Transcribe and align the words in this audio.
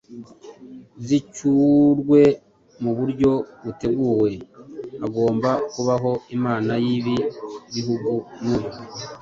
zicyurwe 1.05 2.21
mu 2.81 2.91
buryo 2.97 3.31
buteguwe 3.63 4.31
hagomba 5.01 5.51
kubaho 5.71 6.11
inama 6.35 6.73
y'ibi 6.83 7.15
bihugu 7.73 8.11
n'uyu 8.43 8.69